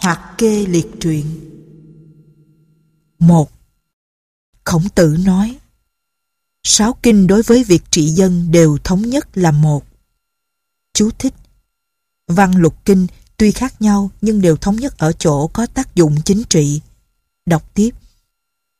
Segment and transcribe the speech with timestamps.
[0.00, 1.24] Hoặc kê liệt truyện
[3.18, 3.50] một
[4.64, 5.58] Khổng tử nói
[6.62, 9.84] Sáu kinh đối với việc trị dân đều thống nhất là một.
[10.94, 11.34] Chú thích
[12.28, 13.06] Văn lục kinh
[13.36, 16.80] tuy khác nhau nhưng đều thống nhất ở chỗ có tác dụng chính trị.
[17.46, 17.90] Đọc tiếp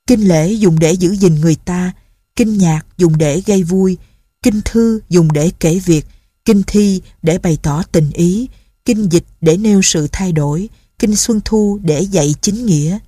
[0.06, 1.92] Kinh lễ dùng để giữ gìn người ta,
[2.36, 3.96] kinh nhạc dùng để gây vui,
[4.42, 6.06] kinh thư dùng để kể việc,
[6.44, 8.48] kinh thi để bày tỏ tình ý,
[8.84, 12.98] kinh dịch để nêu sự thay đổi, kinh xuân thu để dạy chính nghĩa.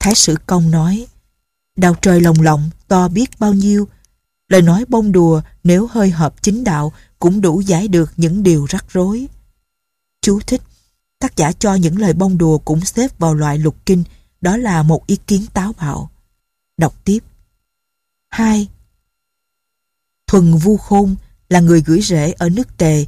[0.00, 1.06] Thái sử công nói,
[1.76, 3.88] đạo trời lồng lộng, to biết bao nhiêu.
[4.48, 8.66] Lời nói bông đùa nếu hơi hợp chính đạo cũng đủ giải được những điều
[8.68, 9.26] rắc rối.
[10.20, 10.62] Chú thích,
[11.18, 14.04] tác giả cho những lời bông đùa cũng xếp vào loại lục kinh,
[14.40, 16.10] đó là một ý kiến táo bạo.
[16.76, 17.18] Đọc tiếp.
[18.28, 18.68] 2.
[20.26, 21.16] Thuần Vu Khôn
[21.48, 23.06] là người gửi rễ ở nước Tề.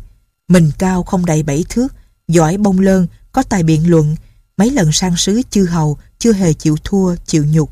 [0.48, 1.94] Mình cao không đầy bảy thước,
[2.28, 4.16] giỏi bông lơn, có tài biện luận.
[4.56, 7.70] Mấy lần sang sứ chư hầu, chưa hề chịu thua, chịu nhục.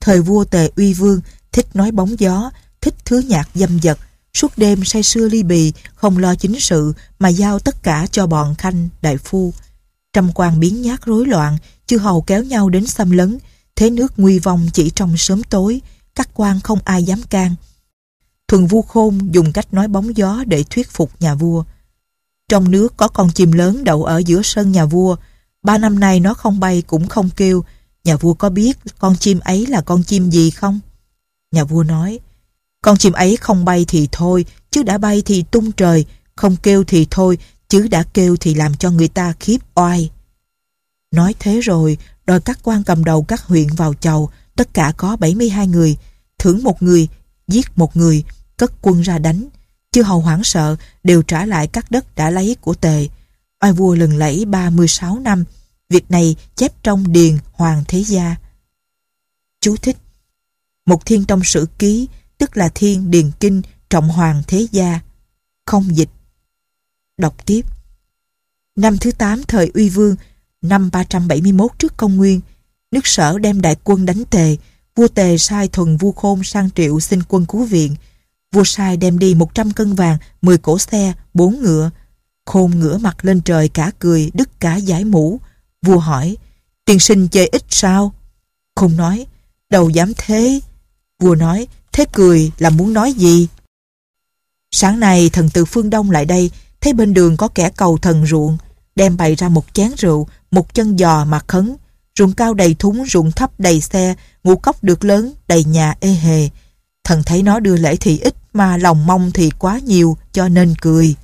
[0.00, 1.20] Thời vua Tề Uy Vương
[1.52, 3.98] thích nói bóng gió, thích thứ nhạc dâm dật,
[4.34, 8.26] suốt đêm say sưa ly bì, không lo chính sự mà giao tất cả cho
[8.26, 9.52] bọn khanh, đại phu.
[10.12, 13.38] Trăm quan biến nhát rối loạn, chư hầu kéo nhau đến xâm lấn,
[13.76, 15.80] thế nước nguy vong chỉ trong sớm tối,
[16.14, 17.54] các quan không ai dám can.
[18.48, 21.64] Thuần Vu Khôn dùng cách nói bóng gió để thuyết phục nhà vua.
[22.48, 25.16] Trong nước có con chim lớn đậu ở giữa sân nhà vua,
[25.62, 27.64] ba năm nay nó không bay cũng không kêu,
[28.04, 30.80] nhà vua có biết con chim ấy là con chim gì không?
[31.52, 32.18] Nhà vua nói,
[32.82, 36.84] con chim ấy không bay thì thôi, chứ đã bay thì tung trời, không kêu
[36.84, 37.38] thì thôi,
[37.68, 40.10] chứ đã kêu thì làm cho người ta khiếp oai.
[41.14, 45.16] Nói thế rồi, đòi các quan cầm đầu các huyện vào chầu, tất cả có
[45.16, 45.96] 72 người,
[46.38, 47.08] thưởng một người,
[47.48, 48.24] giết một người,
[48.56, 49.48] cất quân ra đánh.
[49.96, 53.08] Chư hầu hoảng sợ đều trả lại các đất đã lấy của tề.
[53.60, 55.44] Oai vua lừng lẫy 36 năm,
[55.88, 58.36] việc này chép trong điền Hoàng Thế Gia.
[59.60, 59.96] Chú thích
[60.86, 65.00] Một thiên trong sử ký, tức là thiên điền kinh trọng Hoàng Thế Gia.
[65.66, 66.10] Không dịch.
[67.16, 67.62] Đọc tiếp.
[68.76, 70.16] Năm thứ 8 thời Uy Vương,
[70.62, 72.40] năm 371 trước công nguyên,
[72.90, 74.56] nước sở đem đại quân đánh tề,
[74.96, 77.94] vua tề sai thuần vua khôn sang triệu xin quân cứu viện.
[78.56, 81.90] Vua sai đem đi 100 cân vàng, 10 cổ xe, 4 ngựa.
[82.46, 85.40] Khôn ngửa mặt lên trời cả cười, đứt cả giải mũ.
[85.82, 86.36] Vua hỏi,
[86.84, 88.12] tiên sinh chơi ít sao?
[88.76, 89.26] Khôn nói,
[89.70, 90.60] đâu dám thế.
[91.18, 93.48] Vua nói, thế cười là muốn nói gì?
[94.70, 96.50] Sáng nay thần từ phương Đông lại đây,
[96.80, 98.58] thấy bên đường có kẻ cầu thần ruộng,
[98.94, 101.76] đem bày ra một chén rượu, một chân giò mà khấn.
[102.18, 106.10] Ruộng cao đầy thúng, ruộng thấp đầy xe, ngũ cốc được lớn, đầy nhà ê
[106.10, 106.48] hề.
[107.04, 110.74] Thần thấy nó đưa lễ thì ít mà lòng mong thì quá nhiều cho nên
[110.80, 111.14] cười.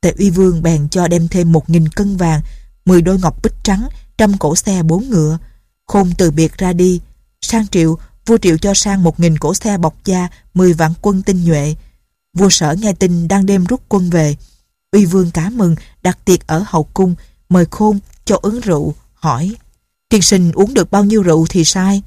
[0.00, 2.40] Tề uy vương bèn cho đem thêm một nghìn cân vàng,
[2.84, 3.88] mười đôi ngọc bích trắng,
[4.18, 5.38] trăm cổ xe bốn ngựa.
[5.86, 7.00] Khôn từ biệt ra đi.
[7.40, 11.22] Sang triệu, vua triệu cho sang một nghìn cổ xe bọc da, mười vạn quân
[11.22, 11.74] tinh nhuệ.
[12.38, 14.36] Vua sở nghe tin đang đêm rút quân về.
[14.92, 17.14] Uy vương cá mừng, đặt tiệc ở hậu cung,
[17.48, 19.56] mời khôn cho ứng rượu, hỏi.
[20.08, 22.02] Tiên sinh uống được bao nhiêu rượu thì sai?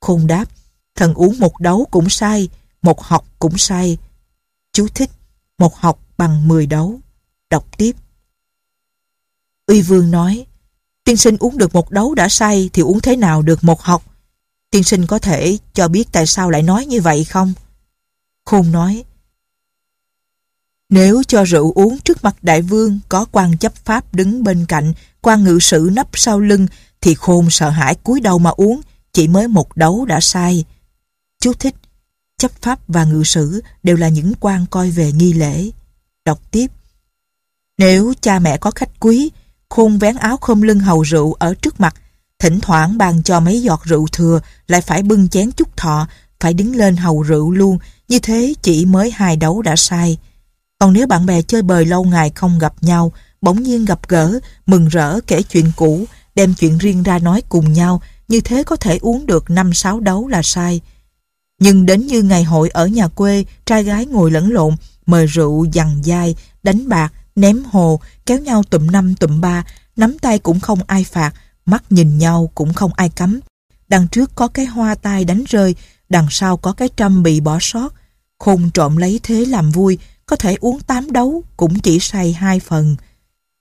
[0.00, 0.44] Khôn đáp,
[0.94, 2.48] thần uống một đấu cũng sai,
[2.84, 3.98] một học cũng sai.
[4.72, 5.10] Chú thích,
[5.58, 7.00] một học bằng 10 đấu.
[7.50, 7.92] Đọc tiếp.
[9.66, 10.46] Uy Vương nói,
[11.04, 14.02] tiên sinh uống được một đấu đã say thì uống thế nào được một học?
[14.70, 17.52] Tiên sinh có thể cho biết tại sao lại nói như vậy không?
[18.44, 19.04] Khôn nói,
[20.88, 24.92] nếu cho rượu uống trước mặt đại vương có quan chấp pháp đứng bên cạnh,
[25.20, 26.66] quan ngự sử nấp sau lưng
[27.00, 28.80] thì khôn sợ hãi cúi đầu mà uống,
[29.12, 30.64] chỉ mới một đấu đã sai.
[31.40, 31.74] Chú thích,
[32.38, 35.70] chấp pháp và ngự sử đều là những quan coi về nghi lễ.
[36.24, 36.66] Đọc tiếp.
[37.78, 39.30] Nếu cha mẹ có khách quý,
[39.68, 41.94] khôn vén áo khom lưng hầu rượu ở trước mặt,
[42.38, 46.06] thỉnh thoảng bàn cho mấy giọt rượu thừa lại phải bưng chén chúc thọ,
[46.40, 47.78] phải đứng lên hầu rượu luôn,
[48.08, 50.18] như thế chỉ mới hai đấu đã sai.
[50.78, 54.38] Còn nếu bạn bè chơi bời lâu ngày không gặp nhau, bỗng nhiên gặp gỡ,
[54.66, 58.76] mừng rỡ kể chuyện cũ, đem chuyện riêng ra nói cùng nhau, như thế có
[58.76, 60.80] thể uống được năm sáu đấu là sai.
[61.60, 64.74] Nhưng đến như ngày hội ở nhà quê, trai gái ngồi lẫn lộn,
[65.06, 69.64] mời rượu dằn dai, đánh bạc, ném hồ, kéo nhau tụm năm tụm ba,
[69.96, 71.32] nắm tay cũng không ai phạt,
[71.66, 73.40] mắt nhìn nhau cũng không ai cấm.
[73.88, 75.74] Đằng trước có cái hoa tai đánh rơi,
[76.08, 77.94] đằng sau có cái trăm bị bỏ sót.
[78.38, 82.60] Khôn trộm lấy thế làm vui, có thể uống tám đấu cũng chỉ say hai
[82.60, 82.96] phần.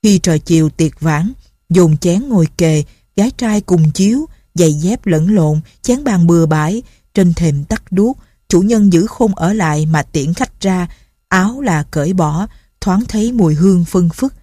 [0.03, 1.31] Khi trời chiều tiệc vãng,
[1.69, 2.83] dồn chén ngồi kề,
[3.15, 4.25] gái trai cùng chiếu,
[4.55, 6.81] giày dép lẫn lộn, chén bàn bừa bãi,
[7.13, 8.17] trên thềm tắt đuốc,
[8.47, 10.87] chủ nhân giữ khôn ở lại mà tiễn khách ra,
[11.27, 12.47] áo là cởi bỏ,
[12.81, 14.33] thoáng thấy mùi hương phân phức.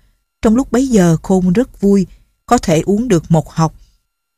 [0.43, 2.06] Trong lúc bấy giờ khôn rất vui,
[2.46, 3.75] có thể uống được một học.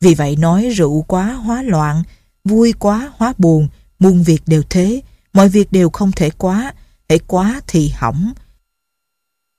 [0.01, 2.03] Vì vậy nói rượu quá hóa loạn,
[2.43, 3.67] vui quá hóa buồn,
[3.99, 5.01] muôn việc đều thế,
[5.33, 6.73] mọi việc đều không thể quá,
[7.09, 8.33] hãy quá thì hỏng.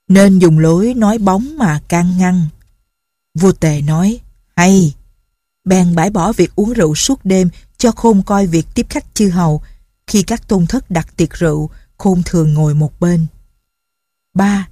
[0.07, 2.47] Nên dùng lối nói bóng mà can ngăn.
[3.39, 4.19] Vua Tề nói,
[4.55, 4.95] hay.
[5.63, 7.49] Bèn bãi bỏ việc uống rượu suốt đêm
[7.85, 9.61] cho Khôn coi việc tiếp khách chư hầu.
[10.07, 13.25] Khi các tôn thất đặt tiệc rượu, Khôn thường ngồi một bên.
[14.33, 14.67] 3.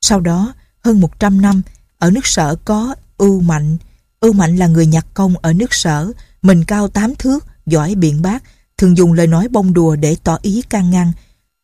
[0.00, 1.62] Sau đó, hơn 100 năm,
[1.98, 3.76] ở nước sở có Ưu Mạnh.
[4.20, 6.12] Ưu Mạnh là người nhặt công ở nước sở,
[6.42, 8.42] mình cao tám thước, giỏi biện bác,
[8.78, 11.12] thường dùng lời nói bông đùa để tỏ ý can ngăn.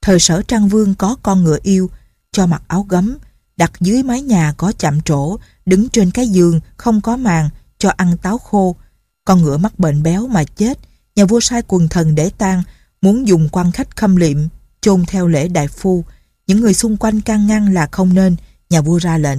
[0.03, 1.91] Thời sở Trang Vương có con ngựa yêu,
[2.33, 3.19] cho mặc áo gấm,
[3.57, 5.37] đặt dưới mái nhà có chạm trổ,
[5.67, 8.77] đứng trên cái giường không có màn, cho ăn táo khô.
[9.25, 10.79] Con ngựa mắc bệnh béo mà chết,
[11.17, 12.63] nhà vua sai quần thần để tang,
[13.03, 14.39] muốn dùng quan khách khâm liệm,
[14.81, 16.05] chôn theo lễ đại phu.
[16.47, 18.37] Những người xung quanh can ngăn là không nên,
[18.71, 19.39] nhà vua ra lệnh.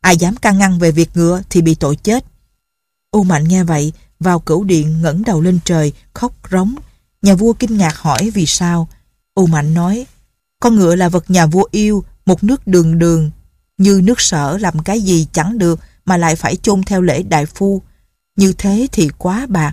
[0.00, 2.24] Ai dám can ngăn về việc ngựa thì bị tội chết.
[3.10, 6.74] U Mạnh nghe vậy, vào cửu điện ngẩng đầu lên trời, khóc rống.
[7.22, 8.88] Nhà vua kinh ngạc hỏi vì sao.
[9.34, 10.06] U Mạnh nói,
[10.60, 13.30] con ngựa là vật nhà vua yêu, một nước đường đường.
[13.78, 17.46] Như nước sở làm cái gì chẳng được mà lại phải chôn theo lễ đại
[17.46, 17.82] phu.
[18.36, 19.72] Như thế thì quá bạc.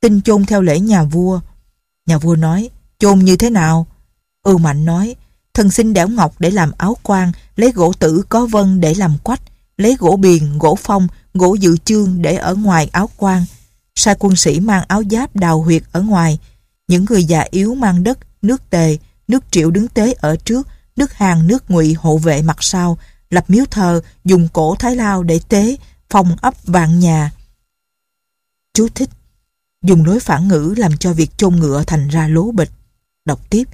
[0.00, 1.40] Tin chôn theo lễ nhà vua.
[2.06, 3.86] Nhà vua nói, chôn như thế nào?
[4.42, 5.16] Ưu Mạnh nói,
[5.54, 9.18] thần xin đẽo ngọc để làm áo quan, lấy gỗ tử có vân để làm
[9.22, 9.40] quách,
[9.76, 13.44] lấy gỗ biền, gỗ phong, gỗ dự chương để ở ngoài áo quan.
[13.94, 16.38] Sai quân sĩ mang áo giáp đào huyệt ở ngoài.
[16.88, 18.98] Những người già yếu mang đất, nước tề,
[19.28, 22.98] nước triệu đứng tế ở trước, nước hàng nước ngụy hộ vệ mặt sau,
[23.30, 25.76] lập miếu thờ, dùng cổ thái lao để tế,
[26.10, 27.30] phòng ấp vạn nhà.
[28.74, 29.10] Chú thích
[29.82, 32.70] Dùng lối phản ngữ làm cho việc chôn ngựa thành ra lố bịch.
[33.24, 33.68] Đọc tiếp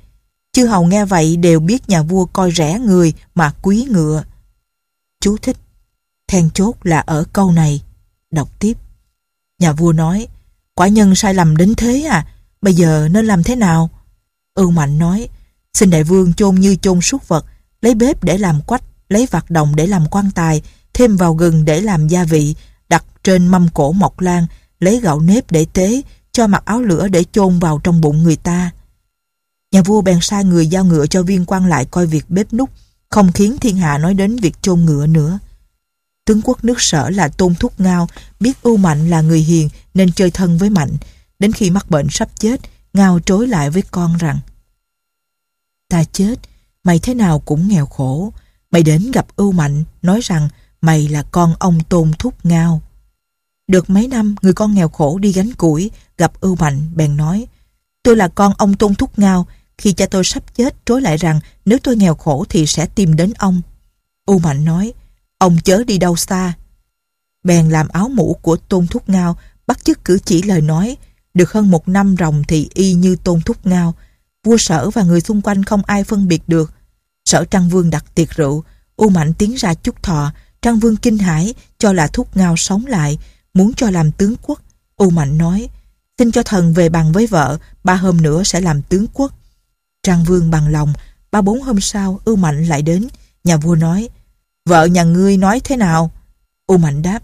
[0.52, 4.24] Chư hầu nghe vậy đều biết nhà vua coi rẻ người mà quý ngựa.
[5.20, 5.56] Chú thích
[6.28, 7.82] Then chốt là ở câu này.
[8.30, 8.72] Đọc tiếp
[9.58, 10.26] Nhà vua nói,
[10.74, 12.26] Quả nhân sai lầm đến thế à
[12.62, 13.90] Bây giờ nên làm thế nào
[14.54, 15.28] Ưu Mạnh nói,
[15.74, 17.44] Xin đại vương chôn như chôn súc vật,
[17.80, 20.62] Lấy bếp để làm quách, Lấy vạt đồng để làm quan tài,
[20.92, 22.54] Thêm vào gừng để làm gia vị,
[22.88, 24.46] Đặt trên mâm cổ mọc lan
[24.80, 26.02] Lấy gạo nếp để tế,
[26.32, 28.70] Cho mặc áo lửa để chôn vào trong bụng người ta.
[29.72, 32.70] Nhà vua bèn sai người giao ngựa cho viên quan lại coi việc bếp nút
[33.10, 35.38] Không khiến thiên hạ nói đến việc chôn ngựa nữa.
[36.24, 38.08] Tướng quốc nước sở là tôn thúc ngao,
[38.40, 40.96] Biết ưu mạnh là người hiền Nên chơi thân với mạnh.
[41.38, 42.60] Đến khi mắc bệnh sắp chết,
[42.92, 44.38] Ngao trối lại với con rằng,
[45.88, 46.34] Ta chết,
[46.84, 48.32] Mày thế nào cũng nghèo khổ.
[48.70, 50.48] Mày đến gặp ưu mạnh, Nói rằng
[50.80, 52.82] mày là con ông tôn thúc ngao.
[53.68, 57.46] Được mấy năm, Người con nghèo khổ đi gánh củi, Gặp ưu mạnh, bèn nói,
[58.02, 59.46] Tôi là con ông tôn thúc ngao,
[59.78, 63.16] Khi cha tôi sắp chết trối lại rằng Nếu tôi nghèo khổ thì sẽ tìm
[63.16, 63.60] đến ông.
[64.26, 64.92] Ưu mạnh nói,
[65.38, 66.52] Ông chớ đi đâu xa.
[67.44, 70.96] Bèn làm áo mũ của tôn thúc ngao, Bắt chước cử chỉ lời nói,
[71.34, 73.94] Được hơn một năm ròng thì y như tôn thúc ngao,
[74.44, 76.72] Vua sở và người xung quanh không ai phân biệt được.
[77.24, 78.64] Sở Trăng Vương đặt tiệc rượu
[78.96, 80.32] U Mạnh tiến ra chúc thọ,
[80.62, 83.18] Trăng Vương kinh hãi, cho là thúc ngao sống lại
[83.58, 84.60] Muốn cho làm tướng quốc
[84.96, 85.68] U Mạnh nói
[86.18, 89.32] Xin cho thần về bằng với vợ Ba hôm nữa sẽ làm tướng quốc
[90.02, 90.92] trang Vương bằng lòng
[91.30, 93.08] Ba bốn hôm sau U Mạnh lại đến
[93.44, 94.08] Nhà vua nói
[94.68, 96.10] Vợ nhà ngươi nói thế nào?
[96.66, 97.22] U Mạnh đáp,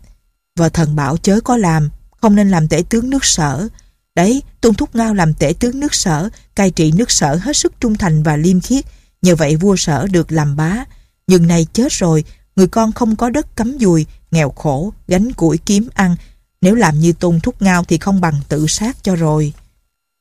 [0.57, 3.69] vợ thần bảo chớ có làm, không nên làm tể tướng nước sở.
[4.15, 7.73] Đấy, Tôn Thúc Ngao làm tể tướng nước sở, cai trị nước sở hết sức
[7.81, 8.85] trung thành và liêm khiết.
[9.23, 10.85] Nhờ vậy vua sở được làm bá.
[11.27, 12.25] Nhưng nay chết rồi,
[12.57, 16.17] người con không có đất cắm dùi, nghèo khổ, gánh củi kiếm ăn.
[16.61, 19.53] Nếu làm như Tôn Thúc Ngao thì không bằng tự sát cho rồi.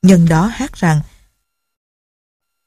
[0.01, 1.01] Nhân đó hát rằng,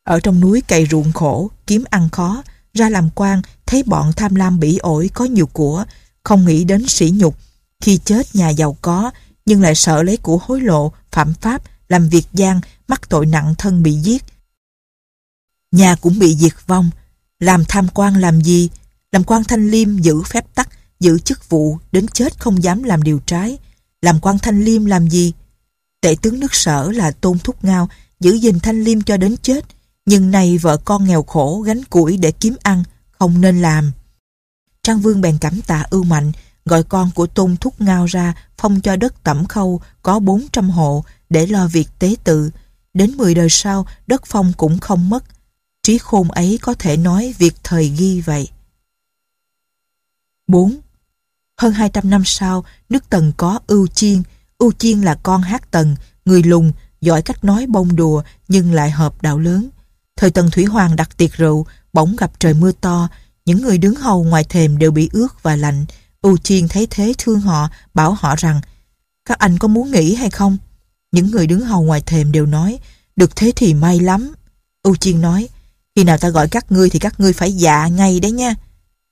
[0.02, 2.42] ở trong núi cày ruộng khổ, kiếm ăn khó,
[2.74, 5.84] ra làm quan thấy bọn tham lam bỉ ổi có nhiều của,
[6.22, 7.38] không nghĩ đến sỉ nhục.
[7.80, 9.10] Khi chết nhà giàu có,
[9.46, 13.54] nhưng lại sợ lấy của hối lộ, phạm pháp, làm việc gian, mắc tội nặng
[13.58, 14.24] thân bị giết.
[15.72, 16.90] Nhà cũng bị diệt vong.
[17.40, 18.70] Làm tham quan làm gì?
[19.12, 20.68] Làm quan thanh liêm giữ phép tắc,
[21.00, 23.58] giữ chức vụ, đến chết không dám làm điều trái.
[24.02, 25.32] Làm quan thanh liêm làm gì?
[26.00, 27.88] Tể tướng nước sở là tôn thúc ngao,
[28.20, 29.64] giữ gìn thanh liêm cho đến chết.
[30.06, 33.92] Nhưng nay vợ con nghèo khổ gánh củi để kiếm ăn, không nên làm.
[34.82, 36.32] Trang Vương bèn cảm tạ ưu mạnh,
[36.64, 41.04] gọi con của Tôn Thúc Ngao ra phong cho đất tẩm khâu có 400 hộ
[41.30, 42.50] để lo việc tế tự.
[42.94, 45.24] Đến 10 đời sau, đất phong cũng không mất.
[45.82, 48.48] Trí khôn ấy có thể nói việc thời ghi vậy.
[50.46, 50.76] 4.
[51.60, 54.22] Hơn 200 năm sau, nước Tần có Ưu Chiên.
[54.58, 58.90] Ưu Chiên là con hát Tần, người lùng, giỏi cách nói bông đùa nhưng lại
[58.90, 59.68] hợp đạo lớn.
[60.16, 63.08] Thời Tần Thủy Hoàng đặt tiệc rượu, bỗng gặp trời mưa to,
[63.44, 65.86] những người đứng hầu ngoài thềm đều bị ướt và lạnh,
[66.22, 68.60] Ưu Chiên thấy thế thương họ, bảo họ rằng
[69.24, 70.56] các anh có muốn nghỉ hay không?
[71.12, 72.78] Những người đứng hầu ngoài thềm đều nói
[73.16, 74.32] được thế thì may lắm.
[74.82, 75.48] Ưu Chiên nói
[75.96, 78.54] khi nào ta gọi các ngươi thì các ngươi phải dạ ngay đấy nha.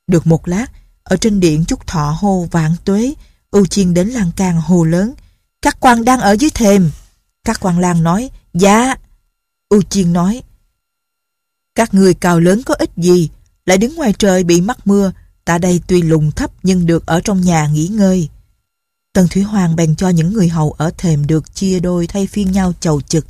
[0.06, 0.66] Được một lát,
[1.04, 3.14] ở trên điện chúc thọ hô vạn tuế,
[3.50, 5.14] Ưu Chiên đến lan can hồ lớn.
[5.62, 6.90] Các quan đang ở dưới thềm.
[7.44, 8.94] Các quan lang nói, dạ.
[9.68, 10.42] Ưu Chiên nói,
[11.74, 13.28] các người cao lớn có ích gì,
[13.66, 15.12] lại đứng ngoài trời bị mắc mưa,
[15.44, 18.28] ta đây tuy lùng thấp nhưng được ở trong nhà nghỉ ngơi.
[19.12, 22.52] Tần Thủy Hoàng bèn cho những người hầu ở thềm được chia đôi thay phiên
[22.52, 23.26] nhau chầu trực.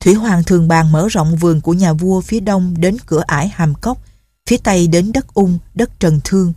[0.00, 3.48] Thủy Hoàng thường bàn mở rộng vườn của nhà vua phía đông đến cửa ải
[3.48, 3.98] Hàm Cốc,
[4.46, 6.52] phía tây đến đất Ung, đất Trần Thương.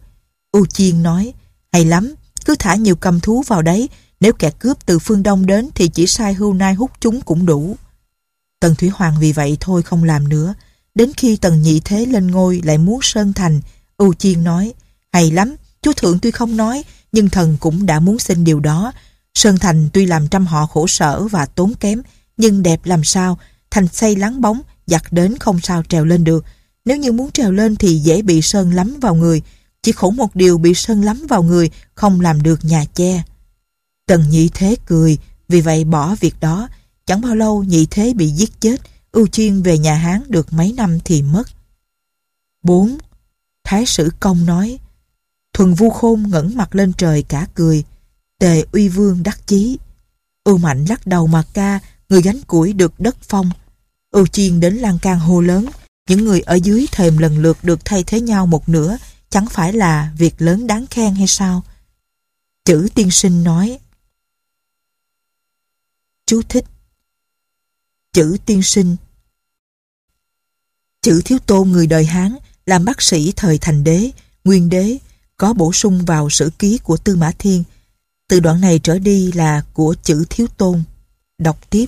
[0.55, 1.33] U Chiên nói,
[1.71, 5.45] hay lắm, cứ thả nhiều cầm thú vào đấy, nếu kẻ cướp từ phương đông
[5.45, 7.75] đến thì chỉ sai hưu nai hút chúng cũng đủ.
[8.59, 10.53] Tần Thủy Hoàng vì vậy thôi không làm nữa.
[10.95, 13.61] Đến khi Tần Nhị Thế lên ngôi lại muốn Sơn Thành,
[13.97, 14.73] U Chiên nói,
[15.11, 18.91] hay lắm, chúa thượng tuy không nói, nhưng thần cũng đã muốn xin điều đó.
[19.33, 22.01] Sơn Thành tuy làm trăm họ khổ sở và tốn kém,
[22.37, 23.37] nhưng đẹp làm sao,
[23.71, 26.45] thành xây lắng bóng, giặt đến không sao trèo lên được.
[26.85, 29.41] Nếu như muốn trèo lên thì dễ bị sơn lắm vào người,
[29.85, 33.23] chỉ khổ một điều bị sơn lắm vào người, không làm được nhà che.
[34.05, 36.67] Tần nhị thế cười, vì vậy bỏ việc đó.
[37.05, 40.73] Chẳng bao lâu nhị thế bị giết chết, ưu chiên về nhà Hán được mấy
[40.73, 41.43] năm thì mất.
[42.63, 42.97] 4.
[43.63, 44.79] Thái sử công nói,
[45.53, 47.83] Thuần vu khôn ngẩng mặt lên trời cả cười,
[48.39, 49.77] tề uy vương đắc chí.
[50.43, 53.49] Ưu mạnh lắc đầu mà ca, người gánh củi được đất phong.
[54.11, 55.65] Ưu chiên đến lan can hô lớn,
[56.09, 58.97] những người ở dưới thềm lần lượt được thay thế nhau một nửa,
[59.35, 61.63] chẳng phải là việc lớn đáng khen hay sao?
[62.65, 63.79] Chữ tiên sinh nói,
[66.25, 66.65] Chú thích
[68.13, 68.95] Chữ tiên sinh
[71.01, 74.11] Chữ thiếu tôn người đời Hán làm bác sĩ thời thành đế,
[74.43, 74.97] nguyên đế,
[75.37, 77.63] có bổ sung vào sử ký của Tư Mã Thiên.
[78.27, 80.83] Từ đoạn này trở đi là của chữ thiếu tôn.
[81.37, 81.85] Đọc tiếp.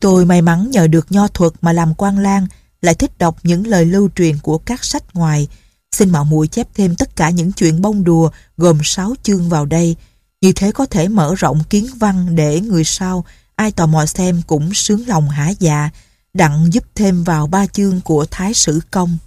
[0.00, 2.46] Tôi may mắn nhờ được nho thuật mà làm quan lang,
[2.80, 5.48] lại thích đọc những lời lưu truyền của các sách ngoài.
[5.94, 9.66] Xin mạo muội chép thêm tất cả những chuyện bông đùa gồm 6 chương vào
[9.66, 9.96] đây.
[10.40, 13.24] Như thế có thể mở rộng kiến văn để người sau,
[13.56, 15.90] ai tò mò xem cũng sướng lòng hả dạ,
[16.32, 19.18] đặng giúp thêm vào ba chương của Thái Sử Công.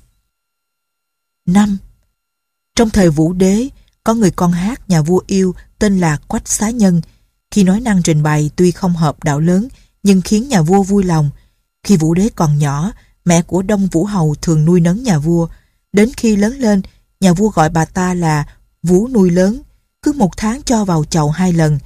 [1.45, 1.77] 5.
[2.75, 3.67] Trong thời Vũ Đế,
[4.03, 7.01] có người con hát nhà vua yêu tên là Quách Xá Nhân.
[7.51, 9.67] Khi nói năng trình bày tuy không hợp đạo lớn,
[10.03, 11.29] nhưng khiến nhà vua vui lòng.
[11.83, 12.91] Khi Vũ Đế còn nhỏ,
[13.25, 15.47] mẹ của Đông Vũ Hầu thường nuôi nấng nhà vua.
[15.97, 16.81] Đến khi lớn lên,
[17.19, 18.45] nhà vua gọi bà ta là
[18.83, 19.61] Vũ nuôi lớn,
[20.01, 21.79] cứ một tháng cho vào chầu hai lần.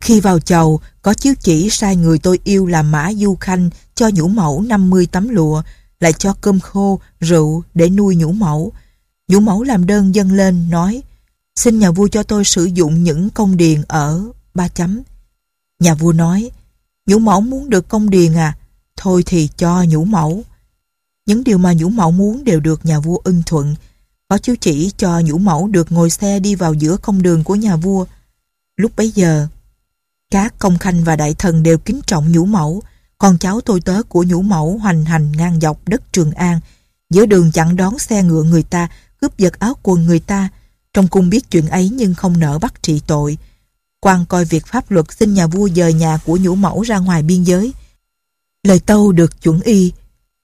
[0.00, 4.08] Khi vào chầu, có chiếu chỉ sai người tôi yêu là Mã Du Khanh cho
[4.14, 5.62] nhũ mẫu 50 tấm lụa,
[6.00, 8.72] lại cho cơm khô, rượu để nuôi nhũ mẫu.
[9.28, 11.02] Nhũ mẫu làm đơn dâng lên, nói
[11.56, 14.22] Xin nhà vua cho tôi sử dụng những công điền ở
[14.54, 15.02] ba chấm.
[15.78, 16.50] Nhà vua nói
[17.06, 18.56] Nhũ mẫu muốn được công điền à?
[18.96, 20.44] Thôi thì cho nhũ mẫu.
[21.30, 23.74] Những điều mà nhũ mẫu muốn đều được nhà vua ưng thuận.
[24.28, 27.54] Có chiếu chỉ cho nhũ mẫu được ngồi xe đi vào giữa công đường của
[27.54, 28.04] nhà vua.
[28.76, 29.46] Lúc bấy giờ,
[30.30, 32.82] các công khanh và đại thần đều kính trọng nhũ mẫu,
[33.18, 36.60] con cháu tôi tớ của nhũ mẫu hoành hành ngang dọc đất Trường An,
[37.10, 38.88] giữa đường chặn đón xe ngựa người ta,
[39.20, 40.48] cướp giật áo quần người ta.
[40.94, 43.38] Trong cung biết chuyện ấy nhưng không nỡ bắt trị tội.
[44.00, 47.22] quan coi việc pháp luật xin nhà vua dời nhà của nhũ mẫu ra ngoài
[47.22, 47.72] biên giới.
[48.62, 49.92] Lời tâu được chuẩn y.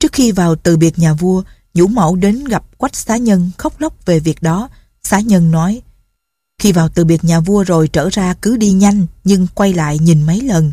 [0.00, 1.42] Trước khi vào từ biệt nhà vua,
[1.74, 4.68] vũ mẫu đến gặp quách xá nhân khóc lóc về việc đó.
[5.02, 5.82] Xá nhân nói,
[6.58, 9.98] khi vào từ biệt nhà vua rồi trở ra cứ đi nhanh nhưng quay lại
[9.98, 10.72] nhìn mấy lần.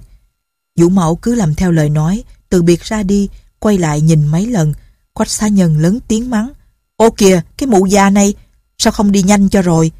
[0.79, 4.47] Vũ mẫu cứ làm theo lời nói, từ biệt ra đi, quay lại nhìn mấy
[4.47, 4.73] lần.
[5.13, 6.51] Quách xá nhân lớn tiếng mắng.
[6.95, 8.33] Ô kìa, cái mụ già này,
[8.77, 9.91] sao không đi nhanh cho rồi?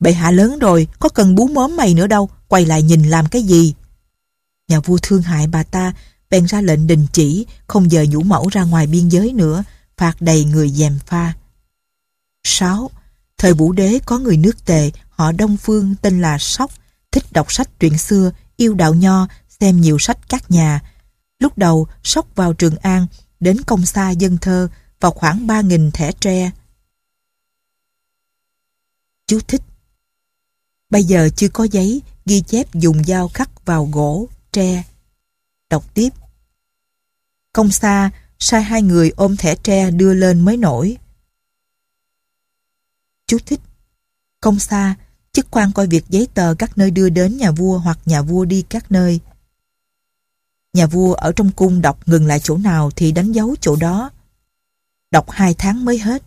[0.00, 3.26] Bệ hạ lớn rồi, có cần bú mớm mày nữa đâu, quay lại nhìn làm
[3.26, 3.74] cái gì?
[4.68, 5.92] Nhà vua thương hại bà ta,
[6.30, 9.64] bèn ra lệnh đình chỉ, không dời nhũ mẫu ra ngoài biên giới nữa,
[9.96, 11.34] phạt đầy người dèm pha.
[12.44, 12.90] 6.
[13.38, 16.70] Thời Vũ Đế có người nước tề, họ Đông Phương tên là Sóc,
[17.12, 19.28] thích đọc sách truyện xưa, yêu đạo nho,
[19.60, 20.80] xem nhiều sách các nhà.
[21.38, 23.06] Lúc đầu, Sóc vào Trường An,
[23.40, 24.68] đến công xa dân thơ,
[25.00, 26.50] vào khoảng 3.000 thẻ tre.
[29.26, 29.62] Chú thích
[30.90, 34.84] Bây giờ chưa có giấy, ghi chép dùng dao khắc vào gỗ, tre.
[35.70, 36.08] Đọc tiếp.
[37.52, 40.96] Công xa, sai hai người ôm thẻ tre đưa lên mới nổi.
[43.26, 43.60] Chú thích
[44.40, 44.94] Công xa,
[45.32, 48.44] chức quan coi việc giấy tờ các nơi đưa đến nhà vua hoặc nhà vua
[48.44, 49.20] đi các nơi.
[50.72, 54.10] Nhà vua ở trong cung đọc ngừng lại chỗ nào thì đánh dấu chỗ đó.
[55.10, 56.22] Đọc hai tháng mới hết.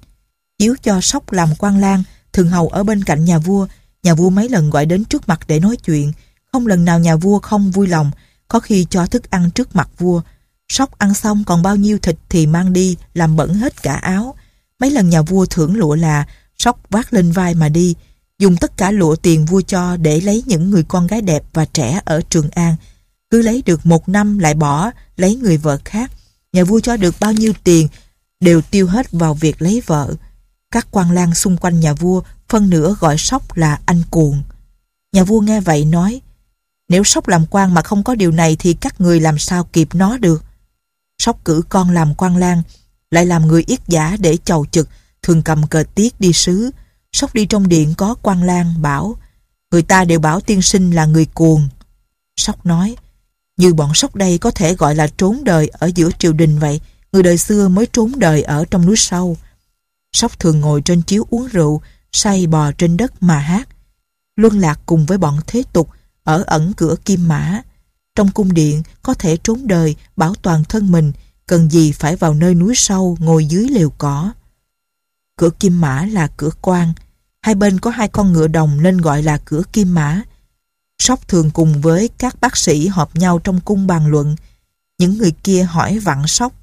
[0.57, 3.67] Chiếu cho sóc làm quan lang, thường hầu ở bên cạnh nhà vua.
[4.03, 6.13] Nhà vua mấy lần gọi đến trước mặt để nói chuyện.
[6.51, 8.11] Không lần nào nhà vua không vui lòng,
[8.51, 10.21] có khi cho thức ăn trước mặt vua.
[10.67, 14.35] Sóc ăn xong còn bao nhiêu thịt thì mang đi, làm bẩn hết cả áo.
[14.79, 16.25] Mấy lần nhà vua thưởng lụa là
[16.57, 17.95] Sóc vác lên vai mà đi,
[18.39, 21.65] dùng tất cả lụa tiền vua cho để lấy những người con gái đẹp và
[21.65, 22.75] trẻ ở Trường An.
[23.29, 26.11] Cứ lấy được một năm lại bỏ, lấy người vợ khác.
[26.53, 27.87] Nhà vua cho được bao nhiêu tiền
[28.39, 30.13] đều tiêu hết vào việc lấy vợ.
[30.71, 34.43] Các quan lang xung quanh nhà vua phân nửa gọi Sóc là anh cuồng.
[35.13, 36.21] Nhà vua nghe vậy nói
[36.91, 39.87] nếu Sóc làm quan mà không có điều này thì các người làm sao kịp
[39.93, 40.43] nó được.
[41.21, 42.61] Sóc cử con làm quan lang,
[43.11, 44.89] lại làm người yết giả để chầu trực,
[45.21, 46.71] thường cầm cờ tiết đi sứ.
[47.11, 49.15] Sóc đi trong điện có quan lang bảo,
[49.71, 51.69] người ta đều bảo tiên sinh là người cuồng.
[52.37, 52.95] Sóc nói,
[53.57, 56.81] như bọn sóc đây có thể gọi là trốn đời ở giữa triều đình vậy,
[57.11, 59.37] người đời xưa mới trốn đời ở trong núi sâu.
[60.13, 61.81] Sóc thường ngồi trên chiếu uống rượu,
[62.11, 63.67] say bò trên đất mà hát.
[64.35, 65.89] Luân lạc cùng với bọn thế tục
[66.23, 67.61] ở ẩn cửa kim mã.
[68.15, 71.11] Trong cung điện có thể trốn đời bảo toàn thân mình
[71.45, 74.31] cần gì phải vào nơi núi sâu ngồi dưới lều cỏ.
[75.35, 76.93] Cửa kim mã là cửa quan,
[77.41, 80.21] hai bên có hai con ngựa đồng nên gọi là cửa kim mã.
[80.99, 84.35] Sóc thường cùng với các bác sĩ họp nhau trong cung bàn luận.
[84.97, 86.53] Những người kia hỏi vặn sóc.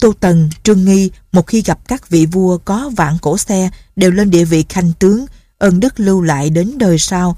[0.00, 4.10] Tô Tần, Trương Nghi một khi gặp các vị vua có vạn cổ xe đều
[4.10, 5.26] lên địa vị khanh tướng,
[5.58, 7.36] ơn đức lưu lại đến đời sau.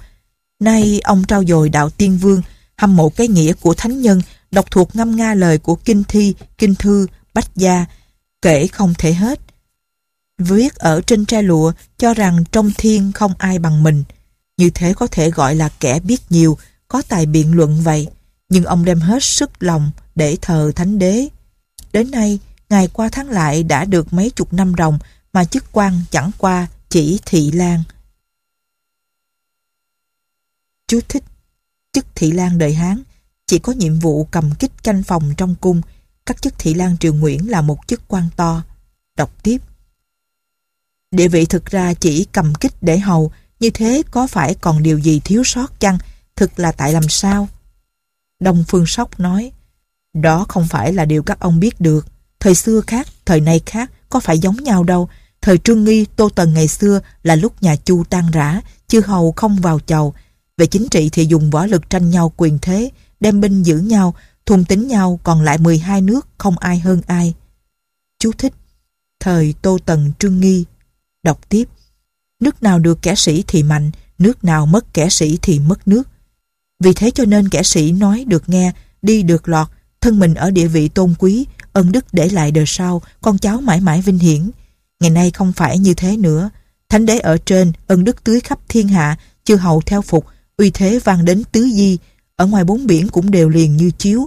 [0.61, 2.43] Nay ông trao dồi đạo tiên vương,
[2.77, 6.35] hâm mộ cái nghĩa của thánh nhân, đọc thuộc ngâm nga lời của kinh thi,
[6.59, 7.87] kinh thư, bách gia,
[8.43, 9.41] kể không thể hết.
[10.39, 14.05] Viết ở trên tre lụa cho rằng trong thiên không ai bằng mình.
[14.57, 16.59] Như thế có thể gọi là kẻ biết nhiều,
[16.89, 18.09] có tài biện luận vậy.
[18.49, 21.29] Nhưng ông đem hết sức lòng để thờ thánh đế.
[21.93, 22.39] Đến nay,
[22.71, 24.99] ngày qua tháng lại đã được mấy chục năm ròng
[25.33, 27.83] mà chức quan chẳng qua chỉ thị lan.
[30.89, 31.25] Chú thích
[31.93, 33.03] Chức thị lan đời Hán
[33.47, 35.81] chỉ có nhiệm vụ cầm kích canh phòng trong cung,
[36.27, 38.63] các chức thị lan triều Nguyễn là một chức quan to.
[39.17, 39.59] Đọc tiếp.
[41.11, 44.99] Địa vị thực ra chỉ cầm kích để hầu, như thế có phải còn điều
[44.99, 45.99] gì thiếu sót chăng?
[46.37, 47.49] Thực là tại làm sao?
[48.41, 49.53] Đông Phương Sóc nói,
[50.15, 52.07] đó không phải là điều các ông biết được.
[52.41, 55.09] Thời xưa khác, thời nay khác, có phải giống nhau đâu.
[55.41, 59.33] Thời Trương Nghi, Tô Tần ngày xưa là lúc nhà Chu tan rã, chư hầu
[59.33, 60.15] không vào chầu.
[60.59, 62.91] Về chính trị thì dùng võ lực tranh nhau quyền thế,
[63.21, 64.15] đem binh giữ nhau,
[64.47, 67.35] thùng tính nhau còn lại 12 nước không ai hơn ai.
[68.19, 68.53] Chú thích
[69.21, 70.65] Thời Tô Tần Trương Nghi
[71.23, 71.65] Đọc tiếp
[72.41, 76.09] Nước nào được kẻ sĩ thì mạnh, nước nào mất kẻ sĩ thì mất nước.
[76.81, 79.69] Vì thế cho nên kẻ sĩ nói được nghe, đi được lọt,
[80.01, 83.61] thân mình ở địa vị tôn quý, ân đức để lại đời sau, con cháu
[83.61, 84.51] mãi mãi vinh hiển.
[85.01, 86.51] Ngày nay không phải như thế nữa.
[86.89, 90.27] Thánh đế ở trên, ân đức tưới khắp thiên hạ, chư hầu theo phục,
[90.59, 91.99] uy thế vang đến tứ di,
[92.37, 94.27] ở ngoài bốn biển cũng đều liền như chiếu,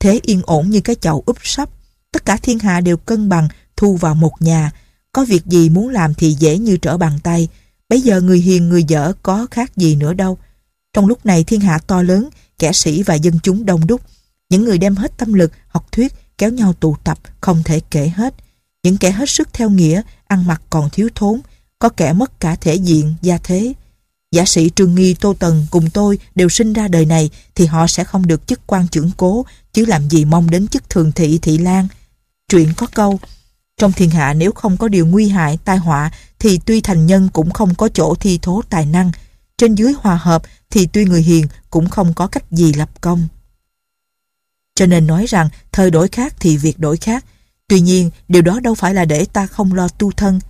[0.00, 1.70] thế yên ổn như cái chậu úp sắp.
[2.12, 4.70] Tất cả thiên hạ đều cân bằng, thu vào một nhà.
[5.12, 7.48] Có việc gì muốn làm thì dễ như trở bàn tay.
[7.88, 10.38] Bây giờ người hiền người dở có khác gì nữa đâu.
[10.92, 14.00] Trong lúc này thiên hạ to lớn, kẻ sĩ và dân chúng đông đúc.
[14.50, 18.08] Những người đem hết tâm lực, học thuyết, kéo nhau tụ tập, không thể kể
[18.08, 18.34] hết.
[18.82, 21.40] Những kẻ hết sức theo nghĩa, ăn mặc còn thiếu thốn,
[21.78, 23.72] có kẻ mất cả thể diện, gia thế.
[24.32, 27.86] Giả sĩ Trương Nghi Tô Tần cùng tôi đều sinh ra đời này thì họ
[27.86, 31.38] sẽ không được chức quan trưởng cố, chứ làm gì mong đến chức thường thị
[31.42, 31.88] thị lan.
[32.48, 33.20] Chuyện có câu,
[33.76, 37.28] trong thiên hạ nếu không có điều nguy hại, tai họa thì tuy thành nhân
[37.32, 39.10] cũng không có chỗ thi thố tài năng.
[39.58, 43.28] Trên dưới hòa hợp thì tuy người hiền cũng không có cách gì lập công.
[44.74, 47.24] Cho nên nói rằng thời đổi khác thì việc đổi khác.
[47.68, 50.40] Tuy nhiên điều đó đâu phải là để ta không lo tu thân.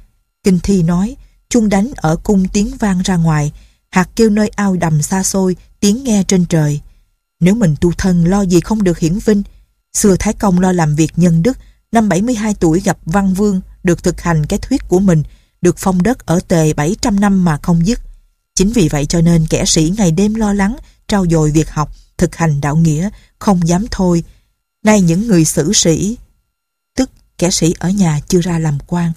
[0.44, 1.16] Kinh thi nói,
[1.48, 3.52] chung đánh ở cung tiếng vang ra ngoài,
[3.92, 6.80] hạt kêu nơi ao đầm xa xôi, tiếng nghe trên trời.
[7.40, 9.42] Nếu mình tu thân lo gì không được hiển vinh,
[9.92, 11.58] xưa Thái Công lo làm việc nhân đức,
[11.92, 15.22] năm 72 tuổi gặp Văn Vương, được thực hành cái thuyết của mình,
[15.62, 18.00] được phong đất ở tề 700 năm mà không dứt.
[18.54, 20.76] Chính vì vậy cho nên kẻ sĩ ngày đêm lo lắng,
[21.08, 24.24] trao dồi việc học, thực hành đạo nghĩa, không dám thôi.
[24.84, 26.18] Nay những người xử sĩ,
[26.96, 29.12] tức kẻ sĩ ở nhà chưa ra làm quan.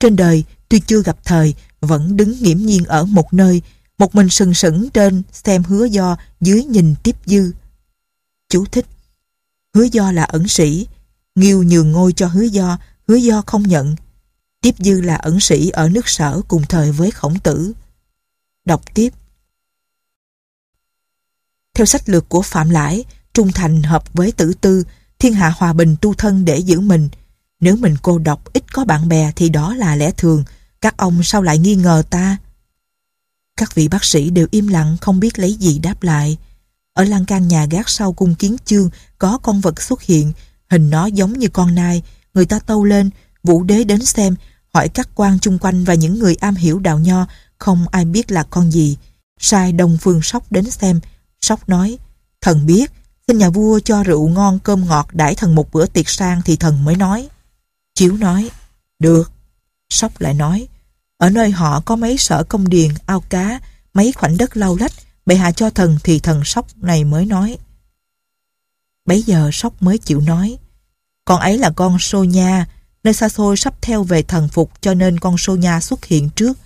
[0.00, 3.62] Trên đời, tuy chưa gặp thời, vẫn đứng nghiễm nhiên ở một nơi,
[4.00, 7.52] một mình sừng sững trên xem hứa do dưới nhìn tiếp dư.
[8.48, 8.86] Chú thích.
[9.74, 10.86] Hứa do là ẩn sĩ.
[11.34, 13.96] Nghiêu nhường ngôi cho hứa do, hứa do không nhận.
[14.60, 17.72] Tiếp dư là ẩn sĩ ở nước sở cùng thời với khổng tử.
[18.64, 19.12] Đọc tiếp.
[21.74, 24.84] Theo sách lược của Phạm Lãi, trung thành hợp với tử tư,
[25.18, 27.08] thiên hạ hòa bình tu thân để giữ mình.
[27.60, 30.44] Nếu mình cô độc ít có bạn bè thì đó là lẽ thường.
[30.80, 32.36] Các ông sao lại nghi ngờ ta?
[33.60, 36.36] Các vị bác sĩ đều im lặng không biết lấy gì đáp lại.
[36.94, 40.32] Ở lan can nhà gác sau cung kiến chương có con vật xuất hiện,
[40.70, 42.02] hình nó giống như con nai.
[42.34, 43.10] Người ta tâu lên,
[43.42, 44.36] vũ đế đến xem,
[44.74, 47.26] hỏi các quan chung quanh và những người am hiểu đạo nho,
[47.58, 48.96] không ai biết là con gì.
[49.40, 51.00] Sai đồng Phương Sóc đến xem,
[51.40, 51.98] Sóc nói,
[52.40, 52.90] thần biết,
[53.26, 56.56] xin nhà vua cho rượu ngon cơm ngọt đãi thần một bữa tiệc sang thì
[56.56, 57.28] thần mới nói.
[57.94, 58.50] Chiếu nói,
[58.98, 59.32] được.
[59.90, 60.68] Sóc lại nói,
[61.20, 63.60] ở nơi họ có mấy sở công điền, ao cá,
[63.94, 64.92] mấy khoảnh đất lau lách,
[65.26, 67.58] bệ hạ cho thần thì thần Sóc này mới nói.
[69.04, 70.58] Bấy giờ Sóc mới chịu nói,
[71.24, 72.66] con ấy là con Sô Nha,
[73.04, 76.30] nơi xa xôi sắp theo về thần phục cho nên con Sô Nha xuất hiện
[76.30, 76.58] trước.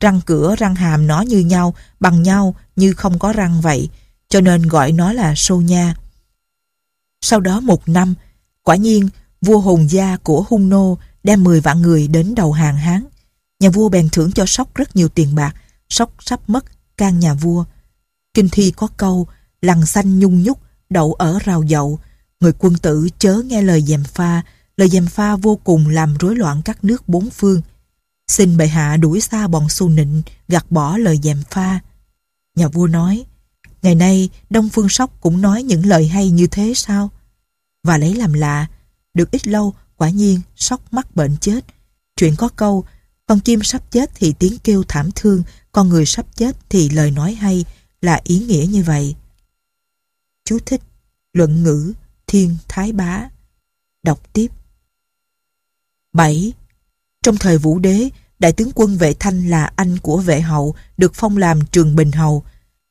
[0.00, 3.88] Răng cửa, răng hàm nó như nhau, bằng nhau như không có răng vậy,
[4.28, 5.94] cho nên gọi nó là Sô Nha.
[7.20, 8.14] Sau đó một năm,
[8.62, 9.08] quả nhiên
[9.40, 13.04] vua Hùng Gia của Hung Nô đem 10 vạn người đến đầu hàng Hán.
[13.60, 15.54] Nhà vua bèn thưởng cho Sóc rất nhiều tiền bạc,
[15.88, 16.64] Sóc sắp mất,
[16.96, 17.64] can nhà vua.
[18.34, 19.26] Kinh thi có câu,
[19.62, 20.58] lằn xanh nhung nhúc,
[20.90, 21.98] đậu ở rào dậu,
[22.40, 24.42] người quân tử chớ nghe lời dèm pha,
[24.76, 27.62] lời dèm pha vô cùng làm rối loạn các nước bốn phương.
[28.28, 31.80] Xin bệ hạ đuổi xa bọn xu nịnh, gạt bỏ lời dèm pha.
[32.56, 33.24] Nhà vua nói,
[33.82, 37.10] ngày nay Đông Phương Sóc cũng nói những lời hay như thế sao?
[37.84, 38.66] Và lấy làm lạ,
[39.14, 41.64] được ít lâu quả nhiên Sóc mắc bệnh chết.
[42.16, 42.84] Chuyện có câu,
[43.28, 47.10] con chim sắp chết thì tiếng kêu thảm thương, con người sắp chết thì lời
[47.10, 47.64] nói hay
[48.00, 49.16] là ý nghĩa như vậy.
[50.44, 50.80] Chú thích,
[51.32, 51.92] luận ngữ,
[52.26, 53.28] thiên thái bá.
[54.02, 54.48] Đọc tiếp.
[56.12, 56.52] 7.
[57.22, 61.14] Trong thời vũ đế, đại tướng quân Vệ Thanh là anh của Vệ Hậu, được
[61.14, 62.44] phong làm Trường Bình Hầu.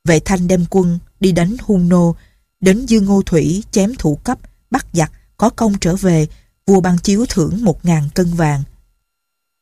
[0.04, 2.16] Vệ Thanh đem quân đi đánh hung nô,
[2.60, 4.40] đến Dương Ngô Thủy chém thủ cấp,
[4.72, 6.28] bắt giặc, có công trở về,
[6.66, 8.64] vua ban chiếu thưởng một ngàn cân vàng.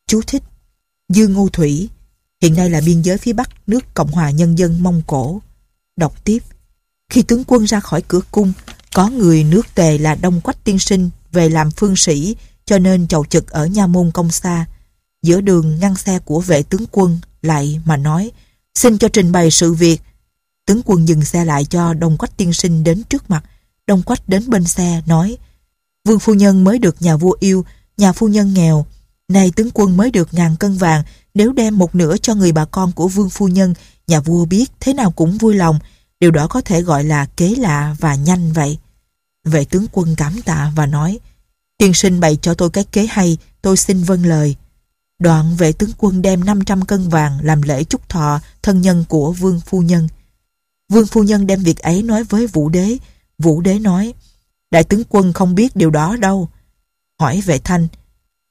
[0.08, 0.44] Chú thích
[1.10, 1.90] Dương Ngô Thủy
[2.42, 5.42] hiện nay là biên giới phía bắc nước Cộng hòa Nhân dân Mông Cổ.
[5.98, 6.40] Đọc tiếp
[7.10, 8.54] Khi tướng quân ra khỏi cửa cung,
[8.94, 13.08] có người nước tề là Đông Quách Tiên Sinh về làm phương sĩ cho nên
[13.08, 14.66] chầu trực ở nha môn công xa.
[15.22, 18.32] Giữa đường ngăn xe của vệ tướng quân lại mà nói
[18.76, 20.02] xin cho trình bày sự việc.
[20.66, 23.44] Tướng quân dừng xe lại cho Đông Quách tiên sinh đến trước mặt.
[23.88, 25.38] Đông Quách đến bên xe nói
[26.06, 27.66] Vương phu nhân mới được nhà vua yêu,
[27.98, 28.86] nhà phu nhân nghèo.
[29.28, 32.66] Nay tướng quân mới được ngàn cân vàng, nếu đem một nửa cho người bà
[32.66, 33.74] con của vương phu nhân,
[34.08, 35.80] nhà vua biết thế nào cũng vui lòng.
[36.20, 38.78] Điều đó có thể gọi là kế lạ và nhanh vậy.
[39.44, 41.20] Vệ tướng quân cảm tạ và nói
[41.78, 44.56] Tiên sinh bày cho tôi cái kế hay, tôi xin vâng lời.
[45.20, 49.32] Đoạn vệ tướng quân đem 500 cân vàng làm lễ chúc thọ thân nhân của
[49.32, 50.08] vương phu nhân.
[50.90, 52.98] Vương phu nhân đem việc ấy nói với vũ đế.
[53.38, 54.14] Vũ đế nói,
[54.72, 56.50] đại tướng quân không biết điều đó đâu.
[57.20, 57.88] Hỏi vệ thanh,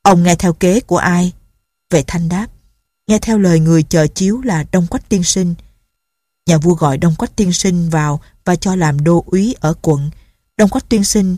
[0.04, 1.32] ông nghe theo kế của ai?
[1.90, 2.46] Vệ thanh đáp,
[3.06, 5.54] nghe theo lời người chờ chiếu là Đông Quách Tiên Sinh.
[6.46, 10.10] Nhà vua gọi Đông Quách Tiên Sinh vào và cho làm đô úy ở quận.
[10.56, 11.36] Đông Quách Tiên Sinh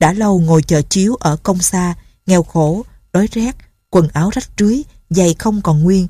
[0.00, 1.94] đã lâu ngồi chờ chiếu ở công xa,
[2.26, 3.56] nghèo khổ, đói rét,
[3.90, 6.06] quần áo rách rưới, giày không còn nguyên.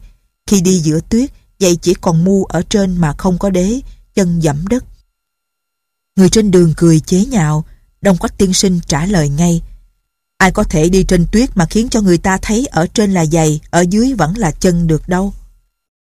[0.46, 3.80] Khi đi giữa tuyết, giày chỉ còn mu ở trên mà không có đế,
[4.14, 4.84] chân dẫm đất.
[6.16, 7.64] Người trên đường cười chế nhạo,
[8.00, 9.62] Đông Quách tiên sinh trả lời ngay.
[10.40, 13.26] Ai có thể đi trên tuyết mà khiến cho người ta thấy ở trên là
[13.26, 15.34] giày, ở dưới vẫn là chân được đâu.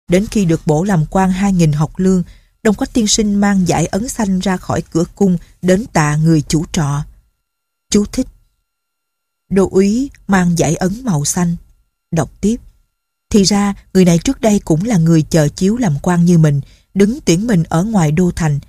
[0.08, 2.22] Đến khi được bổ làm quan 2.000 học lương,
[2.62, 6.42] Đông Quách tiên sinh mang giải ấn xanh ra khỏi cửa cung đến tạ người
[6.42, 7.04] chủ trọ.
[7.90, 8.26] Chú thích
[9.50, 11.56] Đô úy mang giải ấn màu xanh.
[12.11, 12.56] Đọc tiếp.
[13.30, 16.61] Thì ra, người này trước đây cũng là người chờ chiếu làm quan như mình,
[16.94, 18.61] đứng tuyển mình ở ngoài đô thành.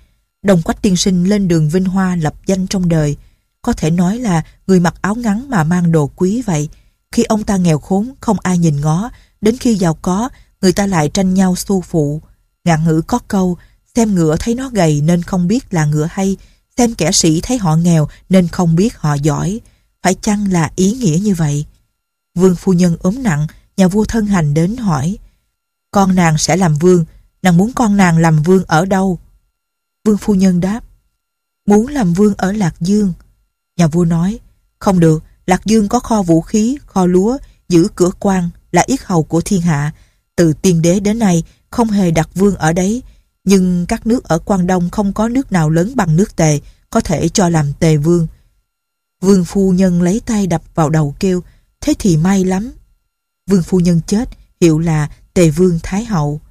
[0.42, 3.18] Đồng quách tiên sinh lên đường Vinh Hoa lập danh trong đời.
[3.64, 6.70] Có thể nói là người mặc áo ngắn mà mang đồ quý vậy.
[7.12, 9.10] Khi ông ta nghèo khốn, không ai nhìn ngó.
[9.42, 10.30] Đến khi giàu có,
[10.62, 12.22] người ta lại tranh nhau xu phụ.
[12.64, 13.58] Ngạn ngữ có câu,
[13.96, 16.38] xem ngựa thấy nó gầy nên không biết là ngựa hay,
[16.78, 19.60] xem kẻ sĩ thấy họ nghèo nên không biết họ giỏi.
[20.02, 21.66] Phải chăng là ý nghĩa như vậy?
[22.36, 23.48] Vương phu nhân ốm nặng,
[23.78, 25.18] nhà vua thân hành đến hỏi.
[25.92, 27.06] Con nàng sẽ làm vương,
[27.42, 29.20] nàng muốn con nàng làm vương ở đâu?
[30.06, 30.82] Vương phu nhân đáp.
[31.68, 33.14] Muốn làm vương ở Lạc Dương.
[33.78, 34.40] Nhà vua nói,
[34.80, 37.38] không được, Lạc Dương có kho vũ khí, kho lúa,
[37.70, 39.94] giữ cửa quan, là yết hầu của thiên hạ.
[40.36, 43.04] Từ tiên đế đến nay, không hề đặt vương ở đấy.
[43.44, 46.60] Nhưng các nước ở Quang Đông không có nước nào lớn bằng nước tề,
[46.90, 48.28] có thể cho làm tề vương.
[49.22, 51.44] Vương phu nhân lấy tay đập vào đầu kêu,
[51.82, 52.72] thế thì may lắm.
[53.50, 54.30] Vương phu nhân chết,
[54.62, 56.42] hiệu là tề vương thái hậu.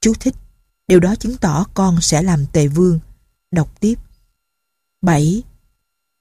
[0.00, 0.34] Chú thích,
[0.88, 3.00] điều đó chứng tỏ con sẽ làm tề vương.
[3.50, 3.94] Đọc tiếp.
[5.02, 5.42] 7.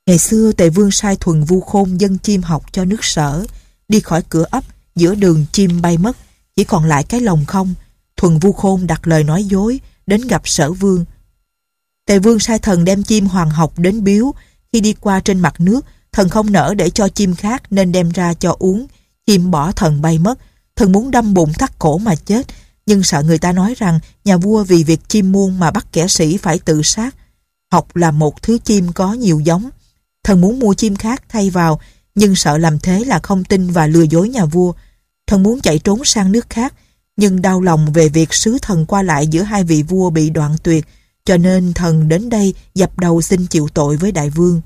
[0.05, 3.45] Ngày xưa Tề Vương sai thuần vu khôn dân chim học cho nước sở,
[3.87, 4.63] đi khỏi cửa ấp,
[4.95, 6.17] giữa đường chim bay mất,
[6.55, 7.73] chỉ còn lại cái lồng không.
[8.17, 11.05] Thuần vu khôn đặt lời nói dối, đến gặp sở vương.
[12.05, 14.33] Tề Vương sai thần đem chim hoàng học đến biếu,
[14.73, 18.09] khi đi qua trên mặt nước, thần không nỡ để cho chim khác nên đem
[18.09, 18.87] ra cho uống.
[19.25, 20.39] Chim bỏ thần bay mất,
[20.75, 22.47] thần muốn đâm bụng thắt cổ mà chết,
[22.85, 26.07] nhưng sợ người ta nói rằng nhà vua vì việc chim muôn mà bắt kẻ
[26.07, 27.15] sĩ phải tự sát.
[27.71, 29.69] Học là một thứ chim có nhiều giống.
[30.23, 31.79] Thần muốn mua chim khác thay vào,
[32.15, 34.73] nhưng sợ làm thế là không tin và lừa dối nhà vua.
[35.27, 36.73] Thần muốn chạy trốn sang nước khác,
[37.17, 40.55] nhưng đau lòng về việc sứ thần qua lại giữa hai vị vua bị đoạn
[40.63, 40.85] tuyệt,
[41.25, 44.61] cho nên thần đến đây dập đầu xin chịu tội với đại vương.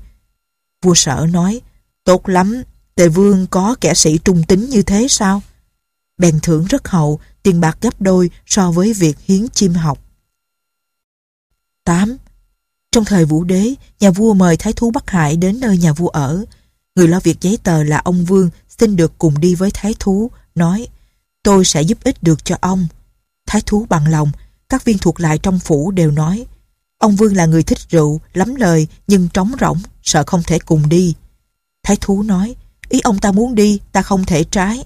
[0.82, 1.60] Vua sở nói,
[2.04, 2.62] tốt lắm,
[2.94, 5.42] tề vương có kẻ sĩ trung tính như thế sao?
[6.18, 9.98] Bèn thưởng rất hậu, tiền bạc gấp đôi so với việc hiến chim học.
[11.84, 12.16] 8.
[12.96, 16.08] Trong thời vũ đế, nhà vua mời thái thú Bắc Hải đến nơi nhà vua
[16.08, 16.44] ở.
[16.94, 20.30] Người lo việc giấy tờ là ông Vương xin được cùng đi với thái thú,
[20.54, 20.88] nói
[21.42, 22.86] tôi sẽ giúp ích được cho ông.
[23.46, 24.30] Thái thú bằng lòng,
[24.68, 26.46] các viên thuộc lại trong phủ đều nói
[26.98, 30.88] ông Vương là người thích rượu, lắm lời nhưng trống rỗng, sợ không thể cùng
[30.88, 31.14] đi.
[31.82, 32.54] Thái thú nói
[32.88, 34.84] ý ông ta muốn đi, ta không thể trái.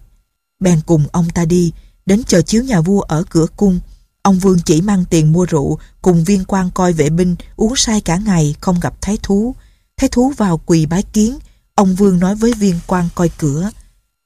[0.61, 1.73] Bèn cùng ông ta đi,
[2.07, 3.81] đến chờ chiếu nhà vua ở cửa cung.
[4.23, 8.01] Ông Vương chỉ mang tiền mua rượu, cùng viên quan coi vệ binh, uống say
[8.01, 9.55] cả ngày, không gặp thái thú.
[9.97, 11.39] Thái thú vào quỳ bái kiến,
[11.75, 13.71] ông Vương nói với viên quan coi cửa.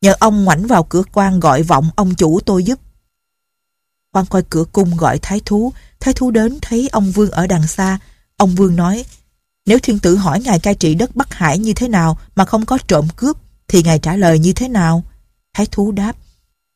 [0.01, 2.81] Nhờ ông ngoảnh vào cửa quan gọi vọng ông chủ tôi giúp.
[4.13, 7.67] Quan coi cửa cung gọi thái thú, thái thú đến thấy ông Vương ở đằng
[7.67, 7.99] xa.
[8.37, 9.05] Ông Vương nói,
[9.67, 12.67] nếu thiên tử hỏi ngài cai trị đất Bắc Hải như thế nào mà không
[12.67, 13.37] có trộm cướp,
[13.69, 15.05] thì ngài trả lời như thế nào?
[15.55, 16.17] Thái thú đáp,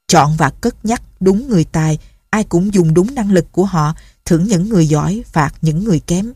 [0.08, 1.98] chọn và cất nhắc đúng người tài,
[2.30, 6.00] ai cũng dùng đúng năng lực của họ, thưởng những người giỏi, phạt những người
[6.00, 6.32] kém.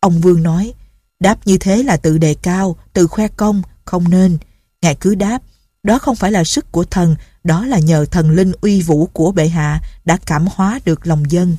[0.00, 0.74] Ông Vương nói,
[1.20, 4.38] đáp như thế là tự đề cao, tự khoe công, không nên.
[4.82, 5.42] Ngài cứ đáp,
[5.82, 9.32] đó không phải là sức của thần, đó là nhờ thần linh uy vũ của
[9.32, 11.56] bệ hạ đã cảm hóa được lòng dân.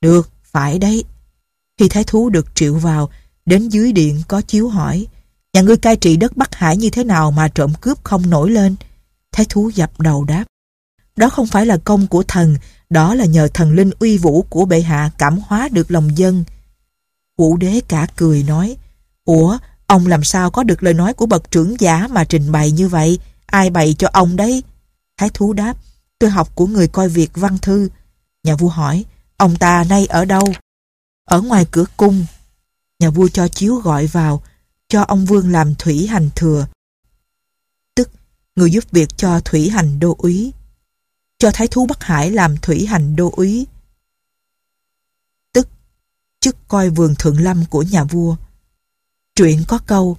[0.00, 1.04] Được, phải đấy.
[1.78, 3.10] Khi thái thú được triệu vào,
[3.46, 5.06] đến dưới điện có chiếu hỏi,
[5.52, 8.50] nhà ngươi cai trị đất Bắc Hải như thế nào mà trộm cướp không nổi
[8.50, 8.76] lên?
[9.32, 10.44] Thái thú dập đầu đáp,
[11.16, 12.56] đó không phải là công của thần,
[12.92, 16.44] đó là nhờ thần linh uy vũ của bệ hạ cảm hóa được lòng dân.
[17.38, 18.76] Vũ đế cả cười nói,
[19.24, 22.70] Ủa, ông làm sao có được lời nói của bậc trưởng giả mà trình bày
[22.70, 23.18] như vậy?
[23.46, 24.62] Ai bày cho ông đấy?
[25.16, 25.76] Thái thú đáp,
[26.18, 27.88] tôi học của người coi việc văn thư.
[28.44, 29.04] Nhà vua hỏi,
[29.36, 30.44] ông ta nay ở đâu?
[31.24, 32.26] Ở ngoài cửa cung.
[32.98, 34.42] Nhà vua cho chiếu gọi vào,
[34.88, 36.66] cho ông vương làm thủy hành thừa.
[37.94, 38.10] Tức,
[38.56, 40.52] người giúp việc cho thủy hành đô úy
[41.42, 43.66] cho Thái thú Bắc Hải làm thủy hành đô úy.
[45.52, 45.68] Tức,
[46.40, 48.36] chức coi vườn thượng lâm của nhà vua.
[49.36, 50.16] Truyện có câu,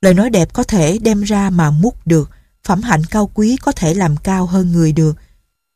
[0.00, 2.30] lời nói đẹp có thể đem ra mà mút được,
[2.64, 5.16] phẩm hạnh cao quý có thể làm cao hơn người được.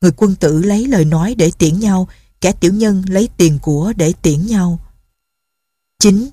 [0.01, 2.07] Người quân tử lấy lời nói để tiễn nhau,
[2.41, 4.79] kẻ tiểu nhân lấy tiền của để tiễn nhau.
[5.99, 6.29] 9.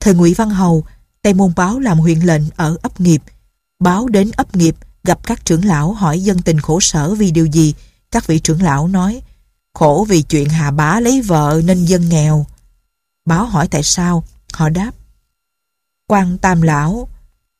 [0.00, 0.84] Thời Ngụy Văn Hầu,
[1.22, 3.22] Tây Môn Báo làm huyện lệnh ở ấp nghiệp.
[3.78, 7.46] Báo đến ấp nghiệp, gặp các trưởng lão hỏi dân tình khổ sở vì điều
[7.46, 7.74] gì,
[8.12, 9.22] các vị trưởng lão nói,
[9.74, 12.46] khổ vì chuyện Hà Bá lấy vợ nên dân nghèo.
[13.24, 14.92] Báo hỏi tại sao, họ đáp,
[16.06, 17.08] quan tam lão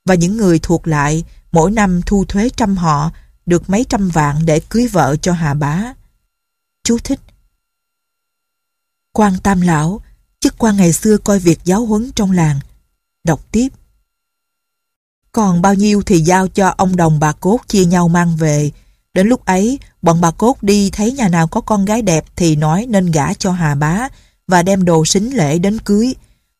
[0.04, 3.10] và những người thuộc lại mỗi năm thu thuế trăm họ
[3.46, 5.94] được mấy trăm vạn để cưới vợ cho Hà Bá.
[6.84, 7.20] Chú thích
[9.12, 10.00] quan tam lão,
[10.40, 12.60] chức quan ngày xưa coi việc giáo huấn trong làng.
[13.24, 13.68] Đọc tiếp.
[15.32, 18.70] Còn bao nhiêu thì giao cho ông đồng bà cốt chia nhau mang về,
[19.14, 22.56] Đến lúc ấy, bọn bà cốt đi thấy nhà nào có con gái đẹp thì
[22.56, 24.08] nói nên gả cho Hà Bá
[24.48, 26.14] và đem đồ xính lễ đến cưới.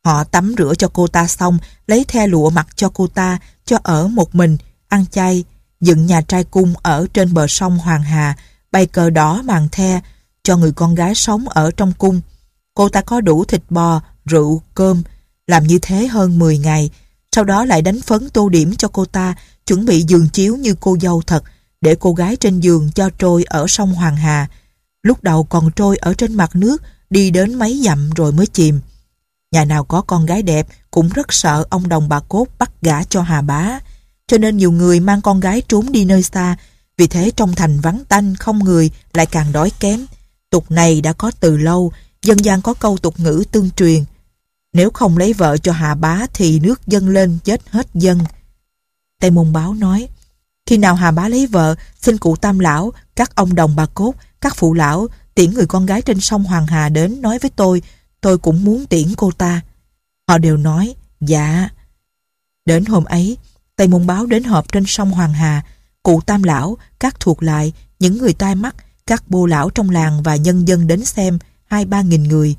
[0.05, 3.79] Họ tắm rửa cho cô ta xong, lấy the lụa mặc cho cô ta, cho
[3.83, 4.57] ở một mình,
[4.89, 5.45] ăn chay,
[5.81, 8.37] dựng nhà trai cung ở trên bờ sông Hoàng Hà,
[8.73, 10.01] bay cờ đỏ màn the,
[10.43, 12.21] cho người con gái sống ở trong cung.
[12.75, 15.03] Cô ta có đủ thịt bò, rượu, cơm,
[15.47, 16.91] làm như thế hơn 10 ngày,
[17.33, 19.35] sau đó lại đánh phấn tô điểm cho cô ta,
[19.67, 21.45] chuẩn bị giường chiếu như cô dâu thật,
[21.83, 24.49] để cô gái trên giường cho trôi ở sông Hoàng Hà.
[25.03, 28.81] Lúc đầu còn trôi ở trên mặt nước, đi đến mấy dặm rồi mới chìm.
[29.53, 33.05] Nhà nào có con gái đẹp cũng rất sợ ông đồng bà cốt bắt gả
[33.05, 33.79] cho Hà Bá.
[34.27, 36.57] Cho nên nhiều người mang con gái trốn đi nơi xa,
[36.97, 40.07] vì thế trong thành vắng tanh không người lại càng đói kém.
[40.51, 41.93] Tục này đã có từ lâu,
[42.23, 44.05] dân gian có câu tục ngữ tương truyền.
[44.73, 48.19] Nếu không lấy vợ cho Hà Bá thì nước dâng lên chết hết dân.
[49.21, 50.09] Tây Môn Báo nói,
[50.67, 54.15] khi nào Hà Bá lấy vợ, xin cụ Tam Lão, các ông đồng bà cốt,
[54.41, 57.83] các phụ lão tiễn người con gái trên sông Hoàng Hà đến nói với tôi,
[58.21, 59.61] tôi cũng muốn tiễn cô ta.
[60.29, 61.69] Họ đều nói, dạ.
[62.65, 63.37] Đến hôm ấy,
[63.77, 65.63] Tây Môn Báo đến họp trên sông Hoàng Hà,
[66.03, 70.23] cụ Tam Lão, các thuộc lại, những người tai mắt, các bô lão trong làng
[70.23, 72.57] và nhân dân đến xem, hai ba nghìn người.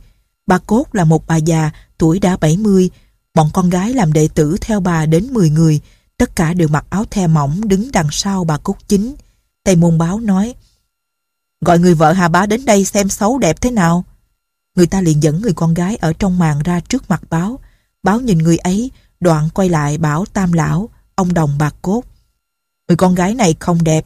[0.48, 2.90] Bà Cốt là một bà già, tuổi đã 70,
[3.34, 5.82] bọn con gái làm đệ tử theo bà đến 10 người,
[6.18, 9.16] tất cả đều mặc áo the mỏng đứng đằng sau bà cúc chính.
[9.64, 10.54] Tây Môn Báo nói,
[11.66, 14.06] gọi người vợ Hà Bá đến đây xem xấu đẹp thế nào.
[14.76, 17.60] Người ta liền dẫn người con gái ở trong màn ra trước mặt báo.
[18.04, 22.04] Báo nhìn người ấy, đoạn quay lại bảo Tam Lão, ông đồng bà Cốt.
[22.88, 24.06] Người con gái này không đẹp.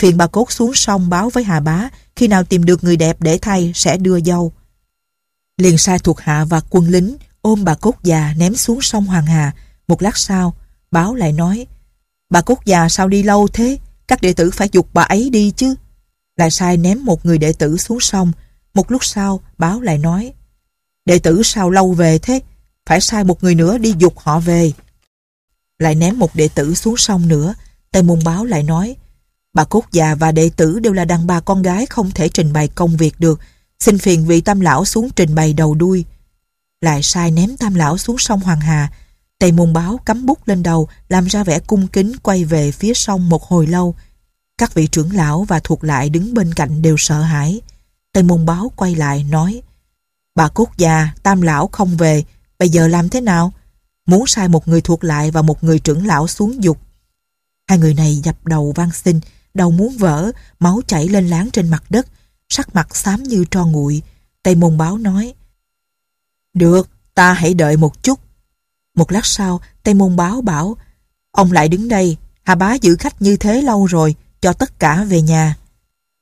[0.00, 3.16] Phiền bà Cốt xuống sông báo với Hà Bá, khi nào tìm được người đẹp
[3.20, 4.52] để thay sẽ đưa dâu.
[5.56, 9.26] Liền sai thuộc hạ và quân lính ôm bà Cốt già ném xuống sông Hoàng
[9.26, 9.52] Hà.
[9.88, 10.54] Một lát sau,
[10.92, 11.66] báo lại nói,
[12.30, 13.78] bà Cốt già sao đi lâu thế?
[14.08, 15.74] Các đệ tử phải dục bà ấy đi chứ.
[16.36, 18.32] Lại sai ném một người đệ tử xuống sông.
[18.74, 20.32] Một lúc sau, báo lại nói,
[21.04, 22.40] đệ tử sao lâu về thế?
[22.86, 24.72] Phải sai một người nữa đi dục họ về.
[25.78, 27.54] Lại ném một đệ tử xuống sông nữa.
[27.90, 28.96] Tây môn báo lại nói,
[29.54, 32.52] bà Cốt già và đệ tử đều là đàn bà con gái không thể trình
[32.52, 33.40] bày công việc được.
[33.80, 36.04] Xin phiền vị tam lão xuống trình bày đầu đuôi.
[36.80, 38.92] Lại sai ném tam lão xuống sông Hoàng Hà
[39.42, 42.94] tay môn báo cắm bút lên đầu, làm ra vẻ cung kính quay về phía
[42.94, 43.94] sông một hồi lâu.
[44.58, 47.60] Các vị trưởng lão và thuộc lại đứng bên cạnh đều sợ hãi.
[48.12, 49.62] tay môn báo quay lại nói
[50.34, 52.24] Bà Cốt già, tam lão không về,
[52.58, 53.52] bây giờ làm thế nào?
[54.06, 56.78] Muốn sai một người thuộc lại và một người trưởng lão xuống dục.
[57.68, 59.20] Hai người này dập đầu van xin,
[59.54, 62.06] đầu muốn vỡ, máu chảy lên láng trên mặt đất,
[62.48, 64.02] sắc mặt xám như tro nguội.
[64.42, 65.34] Tây môn báo nói
[66.54, 68.20] Được, ta hãy đợi một chút.
[68.94, 70.76] Một lát sau, Tây môn báo bảo
[71.32, 75.04] Ông lại đứng đây, Hà bá giữ khách như thế lâu rồi, cho tất cả
[75.04, 75.56] về nhà.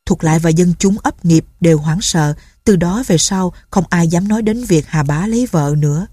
[0.07, 3.85] Thuộc lại và dân chúng ấp nghiệp đều hoảng sợ, từ đó về sau không
[3.89, 6.07] ai dám nói đến việc Hà bá lấy vợ nữa.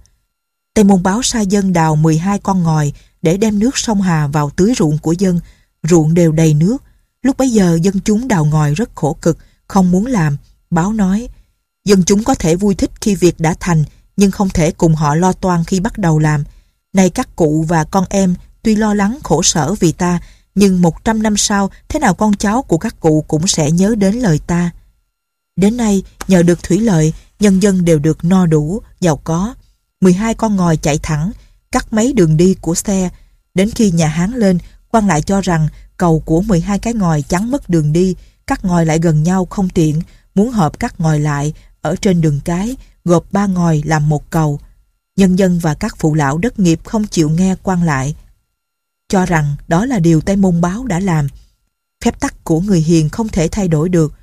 [0.74, 4.50] Tây môn báo sai dân đào 12 con ngòi để đem nước sông Hà vào
[4.50, 5.39] tưới ruộng của dân.
[5.84, 6.78] Ruộng đều đầy nước.
[7.22, 10.38] Lúc bấy giờ dân chúng đào ngòi rất khổ cực, không muốn làm.
[10.70, 11.28] Báo nói,
[11.86, 13.84] dân chúng có thể vui thích khi việc đã thành,
[14.17, 16.43] nhưng không thể cùng họ lo toan khi bắt đầu làm.
[16.93, 20.19] nay các cụ và con em tuy lo lắng khổ sở vì ta,
[20.56, 24.15] nhưng 100 năm sau thế nào con cháu của các cụ cũng sẽ nhớ đến
[24.15, 24.71] lời ta.
[25.56, 29.56] Đến nay, nhờ được thủy lợi, nhân dân đều được no đủ, giàu có.
[30.01, 31.32] 12 con ngòi chạy thẳng,
[31.71, 33.10] cắt mấy đường đi của xe.
[33.53, 34.58] Đến khi nhà Hán lên,
[34.91, 38.15] quan lại cho rằng cầu của 12 cái ngòi chắn mất đường đi,
[38.47, 40.01] các ngòi lại gần nhau không tiện,
[40.36, 42.75] muốn hợp các ngòi lại ở trên đường cái,
[43.08, 44.60] gộp ba ngòi làm một cầu.
[45.15, 48.15] Nhân dân và các phụ lão đất nghiệp không chịu nghe quan lại,
[49.10, 51.28] cho rằng đó là điều Tây Môn Báo đã làm.
[52.06, 54.13] Phép tắc của người hiền không thể thay đổi được.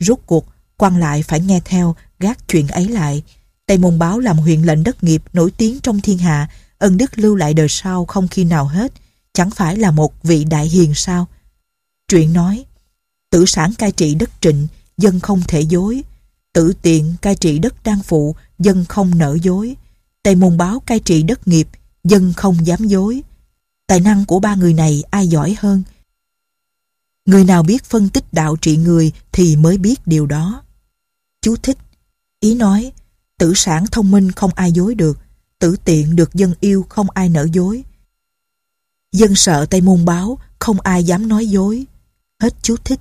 [0.00, 3.22] Rốt cuộc, quan lại phải nghe theo, gác chuyện ấy lại.
[3.66, 7.18] Tây Môn Báo làm huyện lệnh đất nghiệp nổi tiếng trong thiên hạ, ân đức
[7.18, 8.92] lưu lại đời sau không khi nào hết,
[9.32, 11.26] chẳng phải là một vị đại hiền sao?
[12.08, 12.64] Truyện nói,
[13.30, 14.66] tử sản cai trị đất trịnh,
[14.98, 16.02] dân không thể dối.
[16.52, 19.76] Tử tiện cai trị đất đang phụ, dân không nỡ dối.
[20.22, 21.68] Tây Môn Báo cai trị đất nghiệp,
[22.04, 23.22] dân không dám dối.
[23.86, 25.82] Tài năng của ba người này ai giỏi hơn?
[27.26, 30.62] Người nào biết phân tích đạo trị người thì mới biết điều đó.
[31.42, 31.78] Chú thích.
[32.40, 32.92] Ý nói,
[33.38, 35.18] tử sản thông minh không ai dối được,
[35.58, 37.84] tử tiện được dân yêu không ai nỡ dối.
[39.12, 41.86] Dân sợ Tây Môn báo, không ai dám nói dối.
[42.40, 43.00] Hết chú thích.